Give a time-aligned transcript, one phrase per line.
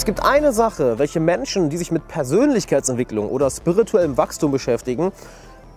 [0.00, 5.12] Es gibt eine Sache, welche Menschen, die sich mit Persönlichkeitsentwicklung oder spirituellem Wachstum beschäftigen,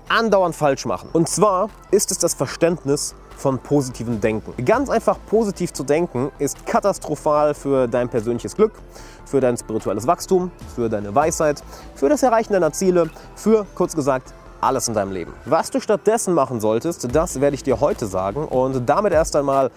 [0.07, 1.09] andauernd falsch machen.
[1.11, 4.53] Und zwar ist es das Verständnis von positivem Denken.
[4.63, 8.71] Ganz einfach positiv zu denken ist katastrophal für dein persönliches Glück,
[9.25, 11.61] für dein spirituelles Wachstum, für deine Weisheit,
[11.93, 15.33] für das Erreichen deiner Ziele, für, kurz gesagt, alles in deinem Leben.
[15.43, 19.69] Was du stattdessen machen solltest, das werde ich dir heute sagen und damit erst einmal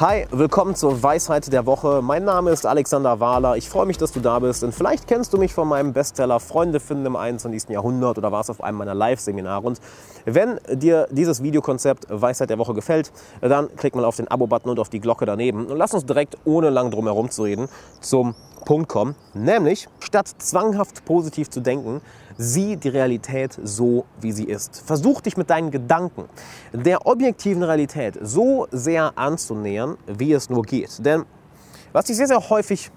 [0.00, 2.02] Hi, willkommen zur Weisheit der Woche.
[2.02, 3.56] Mein Name ist Alexander Wahler.
[3.56, 4.62] Ich freue mich, dass du da bist.
[4.62, 7.70] Und vielleicht kennst du mich von meinem Bestseller Freunde finden im 21.
[7.70, 9.66] Jahrhundert oder warst auf einem meiner Live-Seminare.
[9.66, 9.80] Und
[10.24, 14.78] wenn dir dieses Videokonzept Weisheit der Woche gefällt, dann klick mal auf den Abo-Button und
[14.78, 17.68] auf die Glocke daneben und lass uns direkt, ohne lang drum herum zu reden,
[18.00, 19.16] zum Punkt kommen.
[19.34, 22.02] Nämlich, statt zwanghaft positiv zu denken,
[22.38, 24.80] sieh die Realität so, wie sie ist.
[24.86, 26.24] Versuch dich mit deinen Gedanken
[26.72, 31.04] der objektiven Realität so sehr anzunähern, wie es nur geht.
[31.04, 31.24] Denn
[31.92, 32.90] was ich sehr, sehr häufig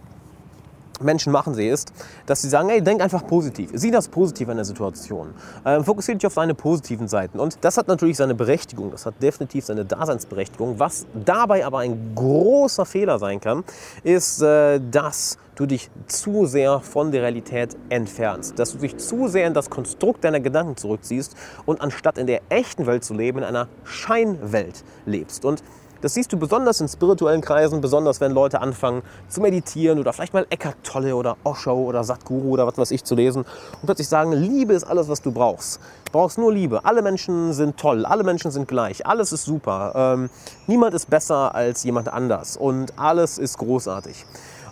[1.03, 1.91] Menschen machen sehe, ist,
[2.25, 3.71] dass sie sagen, hey, denk einfach positiv.
[3.73, 5.33] Sieh das positiv an der Situation.
[5.65, 7.39] Ähm, fokussiere dich auf deine positiven Seiten.
[7.39, 8.91] Und das hat natürlich seine Berechtigung.
[8.91, 10.79] Das hat definitiv seine Daseinsberechtigung.
[10.79, 13.63] Was dabei aber ein großer Fehler sein kann,
[14.03, 19.27] ist, äh, dass du dich zu sehr von der Realität entfernst, dass du dich zu
[19.27, 23.39] sehr in das Konstrukt deiner Gedanken zurückziehst und anstatt in der echten Welt zu leben,
[23.39, 25.45] in einer Scheinwelt lebst.
[25.45, 25.63] Und
[26.01, 30.33] das siehst du besonders in spirituellen Kreisen, besonders wenn Leute anfangen zu meditieren oder vielleicht
[30.33, 34.07] mal Eckhart Tolle oder Osho oder Satguru oder was weiß ich zu lesen und plötzlich
[34.07, 35.79] sagen, Liebe ist alles, was du brauchst.
[36.05, 36.83] Du brauchst nur Liebe.
[36.83, 39.93] Alle Menschen sind toll, alle Menschen sind gleich, alles ist super.
[39.95, 40.29] Ähm,
[40.67, 44.25] niemand ist besser als jemand anders und alles ist großartig.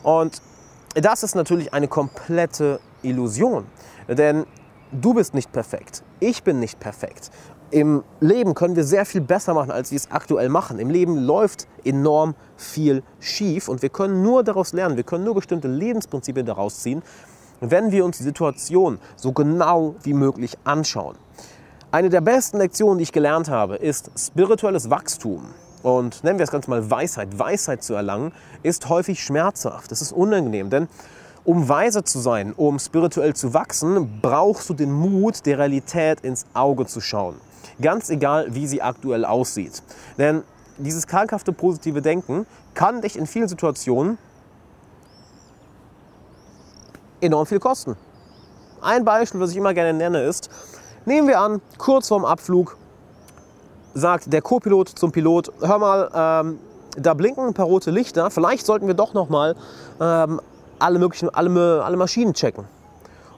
[0.03, 0.41] Und
[0.95, 3.65] das ist natürlich eine komplette Illusion,
[4.07, 4.45] denn
[4.91, 7.29] du bist nicht perfekt, ich bin nicht perfekt
[7.71, 10.79] im Leben können wir sehr viel besser machen, als wir es aktuell machen.
[10.79, 15.35] Im Leben läuft enorm viel schief und wir können nur daraus lernen, wir können nur
[15.35, 17.03] bestimmte Lebensprinzipien daraus ziehen,
[17.61, 21.15] wenn wir uns die Situation so genau wie möglich anschauen.
[21.91, 25.45] Eine der besten Lektionen, die ich gelernt habe, ist spirituelles Wachstum.
[25.81, 27.39] Und nennen wir es ganz mal Weisheit.
[27.39, 29.91] Weisheit zu erlangen ist häufig schmerzhaft.
[29.91, 30.87] Das ist unangenehm, denn
[31.45, 36.45] um weise zu sein, um spirituell zu wachsen, brauchst du den Mut, der Realität ins
[36.53, 37.35] Auge zu schauen.
[37.81, 39.83] Ganz egal, wie sie aktuell aussieht.
[40.17, 40.43] Denn
[40.77, 44.17] dieses krankhafte positive Denken kann dich in vielen Situationen
[47.21, 47.95] enorm viel kosten.
[48.81, 50.49] Ein Beispiel, was ich immer gerne nenne, ist,
[51.05, 52.77] nehmen wir an, kurz vorm Abflug
[53.93, 56.59] sagt der Co-Pilot zum Pilot, hör mal, ähm,
[56.97, 59.55] da blinken ein paar rote Lichter, vielleicht sollten wir doch noch mal
[59.99, 60.39] ähm,
[60.79, 62.65] alle möglichen, alle, alle Maschinen checken.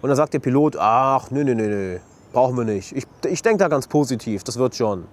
[0.02, 2.00] Und dann sagt der Pilot, ach, nö, nö, nö, nö,
[2.34, 2.96] Brauchen wir nicht.
[2.96, 5.06] Ich, ich denke da ganz positiv, das wird schon.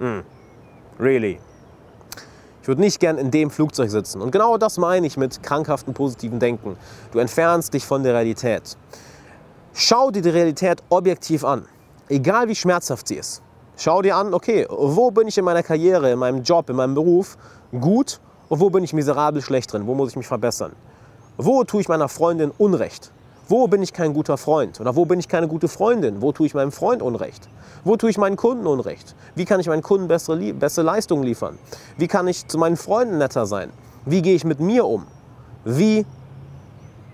[0.00, 0.20] Mm.
[0.98, 1.38] Really?
[2.62, 4.22] Ich würde nicht gern in dem Flugzeug sitzen.
[4.22, 6.76] Und genau das meine ich mit krankhaften positiven Denken.
[7.12, 8.78] Du entfernst dich von der Realität.
[9.74, 11.66] Schau dir die Realität objektiv an,
[12.08, 13.42] egal wie schmerzhaft sie ist.
[13.76, 16.94] Schau dir an, okay, wo bin ich in meiner Karriere, in meinem Job, in meinem
[16.94, 17.36] Beruf
[17.72, 20.72] gut und wo bin ich miserabel schlecht drin, wo muss ich mich verbessern.
[21.36, 23.10] Wo tue ich meiner Freundin Unrecht?
[23.46, 24.80] Wo bin ich kein guter Freund?
[24.80, 26.22] Oder wo bin ich keine gute Freundin?
[26.22, 27.50] Wo tue ich meinem Freund Unrecht?
[27.84, 29.14] Wo tue ich meinen Kunden Unrecht?
[29.34, 31.58] Wie kann ich meinen Kunden bessere, bessere Leistungen liefern?
[31.98, 33.70] Wie kann ich zu meinen Freunden netter sein?
[34.06, 35.04] Wie gehe ich mit mir um?
[35.66, 36.06] Wie,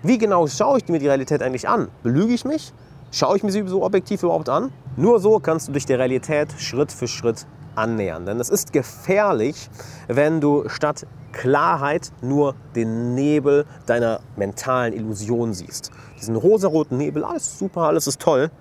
[0.03, 1.89] wie genau schaue ich mir die Realität eigentlich an?
[2.01, 2.71] Belüge ich mich?
[3.11, 4.71] Schaue ich mir sie so objektiv überhaupt an?
[4.95, 7.45] Nur so kannst du dich der Realität Schritt für Schritt
[7.75, 8.25] annähern.
[8.25, 9.69] Denn es ist gefährlich,
[10.07, 15.91] wenn du statt Klarheit nur den Nebel deiner mentalen Illusion siehst.
[16.19, 18.51] Diesen rosaroten Nebel, alles super, alles ist toll.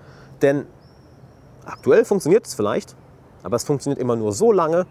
[0.42, 0.66] Denn
[1.64, 2.94] aktuell funktioniert es vielleicht,
[3.42, 4.86] aber es funktioniert immer nur so lange,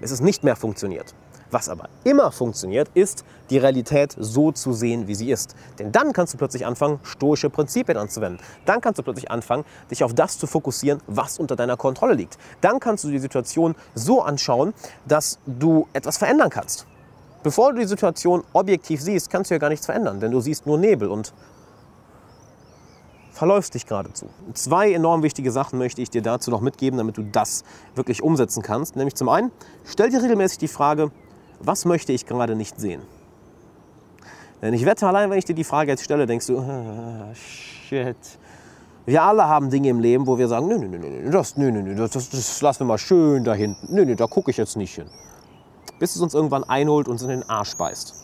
[0.00, 1.14] bis es nicht mehr funktioniert.
[1.50, 5.56] Was aber immer funktioniert, ist, die Realität so zu sehen, wie sie ist.
[5.78, 8.40] Denn dann kannst du plötzlich anfangen, stoische Prinzipien anzuwenden.
[8.66, 12.38] Dann kannst du plötzlich anfangen, dich auf das zu fokussieren, was unter deiner Kontrolle liegt.
[12.60, 14.74] Dann kannst du die Situation so anschauen,
[15.06, 16.86] dass du etwas verändern kannst.
[17.42, 20.66] Bevor du die Situation objektiv siehst, kannst du ja gar nichts verändern, denn du siehst
[20.66, 21.32] nur Nebel und
[23.32, 24.26] verläufst dich geradezu.
[24.52, 27.64] Zwei enorm wichtige Sachen möchte ich dir dazu noch mitgeben, damit du das
[27.94, 28.96] wirklich umsetzen kannst.
[28.96, 29.50] Nämlich zum einen,
[29.86, 31.10] stell dir regelmäßig die Frage,
[31.60, 33.02] was möchte ich gerade nicht sehen?
[34.62, 38.16] Denn ich wette, allein wenn ich dir die Frage jetzt stelle, denkst du, ah, shit.
[39.06, 41.70] Wir alle haben Dinge im Leben, wo wir sagen, nö, nö, nö, nö, das, nö,
[41.70, 43.94] nö, das, das, das lassen wir mal schön da hinten.
[43.94, 45.06] Nö, nö, da gucke ich jetzt nicht hin.
[45.98, 48.14] Bis es uns irgendwann einholt und uns in den Arsch beißt.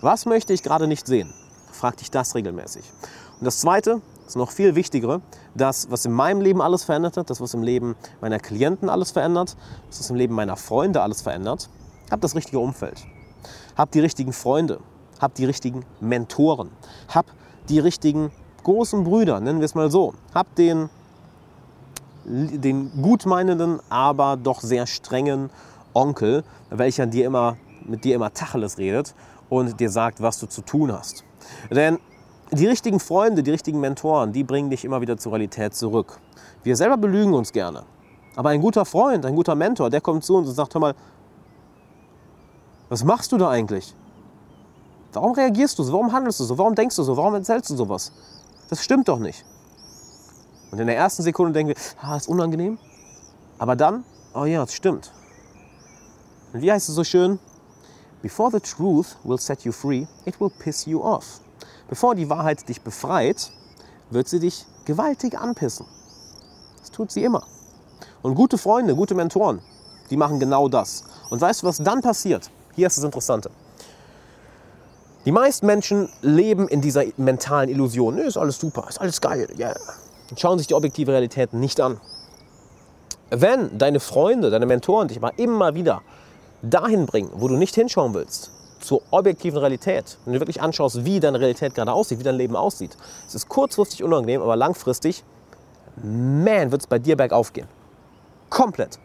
[0.00, 1.32] Was möchte ich gerade nicht sehen?
[1.72, 2.84] Frag dich das regelmäßig.
[3.38, 5.20] Und das Zweite, das noch viel Wichtigere,
[5.54, 9.10] das, was in meinem Leben alles verändert hat, das, was im Leben meiner Klienten alles
[9.10, 9.56] verändert,
[9.88, 11.68] das, was im Leben meiner Freunde alles verändert,
[12.14, 13.04] hab das richtige Umfeld.
[13.76, 14.78] Hab die richtigen Freunde.
[15.20, 16.70] hab die richtigen Mentoren,
[17.08, 17.26] hab
[17.68, 18.30] die richtigen
[18.62, 20.14] großen Brüder, nennen wir es mal so.
[20.34, 20.90] Hab den,
[22.24, 25.50] den gutmeinenden, aber doch sehr strengen
[25.92, 29.14] Onkel, welcher dir immer, mit dir immer Tacheles redet
[29.48, 31.24] und dir sagt, was du zu tun hast.
[31.70, 31.98] Denn
[32.52, 36.18] die richtigen Freunde, die richtigen Mentoren, die bringen dich immer wieder zur Realität zurück.
[36.62, 37.84] Wir selber belügen uns gerne.
[38.36, 40.94] Aber ein guter Freund, ein guter Mentor, der kommt zu uns und sagt, hör mal,
[42.88, 43.94] was machst du da eigentlich?
[45.12, 45.92] Warum reagierst du so?
[45.92, 46.58] Warum handelst du so?
[46.58, 47.16] Warum denkst du so?
[47.16, 48.12] Warum erzählst du sowas?
[48.68, 49.44] Das stimmt doch nicht.
[50.70, 52.78] Und in der ersten Sekunde denken wir, ah, ist unangenehm.
[53.58, 54.04] Aber dann,
[54.34, 55.12] oh ja, es stimmt.
[56.52, 57.38] Und wie heißt es so schön?
[58.22, 61.40] Before the truth will set you free, it will piss you off.
[61.88, 63.52] Bevor die Wahrheit dich befreit,
[64.10, 65.86] wird sie dich gewaltig anpissen.
[66.80, 67.44] Das tut sie immer.
[68.22, 69.60] Und gute Freunde, gute Mentoren,
[70.10, 71.04] die machen genau das.
[71.30, 72.50] Und weißt du, was dann passiert?
[72.76, 73.50] Hier ist das Interessante.
[75.24, 78.18] Die meisten Menschen leben in dieser mentalen Illusion.
[78.18, 79.48] Ist alles super, ist alles geil.
[79.58, 79.74] Yeah.
[80.30, 82.00] Und schauen sich die objektive Realität nicht an.
[83.30, 86.02] Wenn deine Freunde, deine Mentoren dich mal immer wieder
[86.62, 88.50] dahin bringen, wo du nicht hinschauen willst,
[88.80, 92.54] zur objektiven Realität, wenn du wirklich anschaust, wie deine Realität gerade aussieht, wie dein Leben
[92.54, 95.24] aussieht, es ist kurzfristig unangenehm, aber langfristig,
[95.96, 97.68] man, wird es bei dir bergauf gehen.
[98.50, 98.98] Komplett.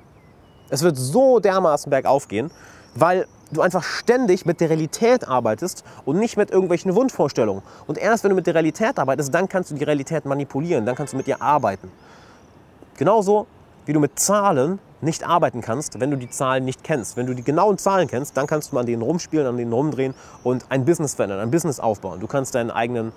[0.69, 2.51] Es wird so dermaßen bergauf gehen,
[2.93, 7.63] weil du einfach ständig mit der Realität arbeitest und nicht mit irgendwelchen Wunschvorstellungen.
[7.87, 10.95] Und erst wenn du mit der Realität arbeitest, dann kannst du die Realität manipulieren, dann
[10.95, 11.91] kannst du mit ihr arbeiten.
[12.97, 13.47] Genauso
[13.85, 17.15] wie du mit Zahlen nicht arbeiten kannst, wenn du die Zahlen nicht kennst.
[17.15, 20.13] Wenn du die genauen Zahlen kennst, dann kannst du an denen rumspielen, an denen rumdrehen
[20.43, 22.19] und ein Business verändern, ein Business aufbauen.
[22.19, 23.13] Du kannst deinen eigenen,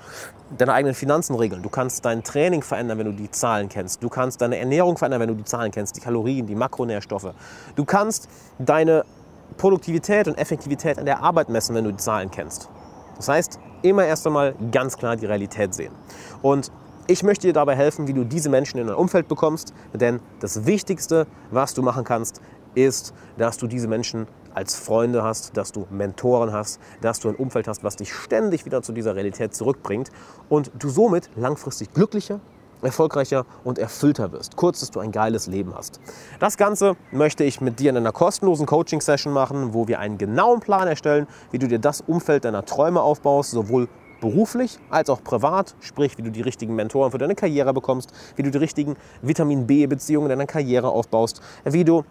[0.56, 1.62] deine eigenen Finanzen regeln.
[1.62, 4.02] Du kannst dein Training verändern, wenn du die Zahlen kennst.
[4.02, 7.34] Du kannst deine Ernährung verändern, wenn du die Zahlen kennst, die Kalorien, die Makronährstoffe.
[7.74, 9.04] Du kannst deine
[9.52, 12.68] Produktivität und Effektivität in der Arbeit messen, wenn du die Zahlen kennst.
[13.16, 15.92] Das heißt, immer erst einmal ganz klar die Realität sehen.
[16.40, 16.72] Und
[17.08, 20.66] ich möchte dir dabei helfen, wie du diese Menschen in dein Umfeld bekommst, denn das
[20.66, 22.40] Wichtigste, was du machen kannst,
[22.74, 27.34] ist, dass du diese Menschen als Freunde hast, dass du Mentoren hast, dass du ein
[27.36, 30.10] Umfeld hast, was dich ständig wieder zu dieser Realität zurückbringt
[30.48, 32.40] und du somit langfristig glücklicher,
[32.82, 34.56] erfolgreicher und erfüllter wirst.
[34.56, 36.00] Kurz, dass du ein geiles Leben hast.
[36.40, 40.60] Das Ganze möchte ich mit dir in einer kostenlosen Coaching-Session machen, wo wir einen genauen
[40.60, 43.88] Plan erstellen, wie du dir das Umfeld deiner Träume aufbaust, sowohl
[44.20, 48.42] beruflich als auch privat, sprich wie du die richtigen Mentoren für deine Karriere bekommst, wie
[48.42, 52.04] du die richtigen Vitamin B-Beziehungen in deiner Karriere aufbaust, wie du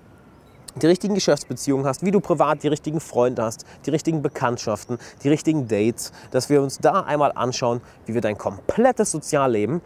[0.76, 5.30] die richtigen Geschäftsbeziehungen hast, wie du privat die richtigen Freunde hast, die richtigen Bekanntschaften, die
[5.30, 9.82] richtigen Dates, dass wir uns da einmal anschauen, wie wir dein komplettes Sozialleben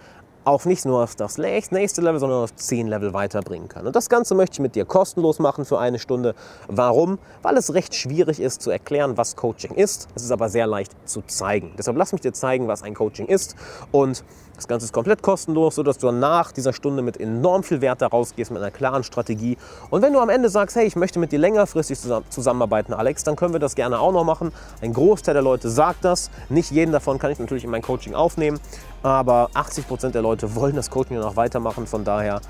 [0.45, 3.87] auf nicht nur auf das nächste Level, sondern auf 10 Level weiterbringen kann.
[3.87, 6.35] Und das Ganze möchte ich mit dir kostenlos machen für eine Stunde.
[6.67, 7.17] Warum?
[7.41, 10.07] Weil es recht schwierig ist zu erklären, was Coaching ist.
[10.15, 11.73] Es ist aber sehr leicht zu zeigen.
[11.77, 13.55] Deshalb lass mich dir zeigen, was ein Coaching ist.
[13.91, 14.23] Und
[14.55, 18.35] das Ganze ist komplett kostenlos, sodass du nach dieser Stunde mit enorm viel Wert daraus
[18.35, 19.57] gehst, mit einer klaren Strategie.
[19.89, 21.99] Und wenn du am Ende sagst, hey, ich möchte mit dir längerfristig
[22.29, 24.53] zusammenarbeiten, Alex, dann können wir das gerne auch noch machen.
[24.81, 26.29] Ein Großteil der Leute sagt das.
[26.47, 28.59] Nicht jeden davon kann ich natürlich in mein Coaching aufnehmen
[29.05, 31.85] aber 80 Prozent der Leute wollen das Coaching noch weitermachen.
[31.85, 32.41] Von daher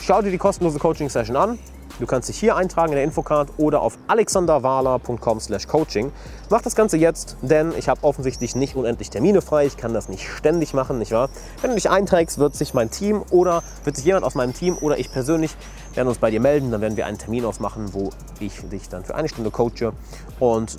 [0.00, 1.60] schau dir die kostenlose Coaching-Session an.
[2.00, 6.12] Du kannst dich hier eintragen in der Infocard oder auf alexanderwahler.com/coaching.
[6.50, 9.66] Mach das Ganze jetzt, denn ich habe offensichtlich nicht unendlich Termine frei.
[9.66, 11.28] Ich kann das nicht ständig machen, nicht wahr?
[11.60, 14.76] Wenn du dich einträgst, wird sich mein Team oder wird sich jemand aus meinem Team
[14.80, 15.54] oder ich persönlich
[15.94, 16.72] werden uns bei dir melden.
[16.72, 19.92] Dann werden wir einen Termin ausmachen, wo ich dich dann für eine Stunde coache
[20.40, 20.78] und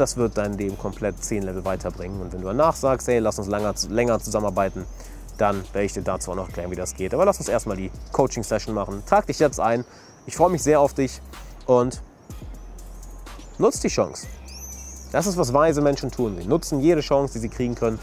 [0.00, 2.20] das wird dein Leben komplett 10 Level weiterbringen.
[2.20, 4.84] Und wenn du danach sagst, hey, lass uns länger, länger zusammenarbeiten,
[5.38, 7.14] dann werde ich dir dazu auch noch erklären, wie das geht.
[7.14, 9.02] Aber lass uns erstmal die Coaching-Session machen.
[9.06, 9.84] Trag dich jetzt ein.
[10.26, 11.20] Ich freue mich sehr auf dich
[11.66, 12.00] und
[13.58, 14.26] nutz die Chance.
[15.12, 16.36] Das ist, was weise Menschen tun.
[16.40, 17.98] Sie nutzen jede Chance, die sie kriegen können,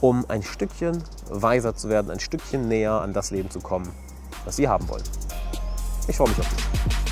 [0.00, 3.88] um ein Stückchen weiser zu werden, ein Stückchen näher an das Leben zu kommen,
[4.44, 5.04] was sie haben wollen.
[6.08, 7.11] Ich freue mich auf dich.